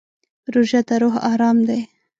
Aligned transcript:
روژه 0.53 0.81
د 0.87 0.89
روح 1.01 1.15
ارام 1.31 1.57
دی. 1.67 1.81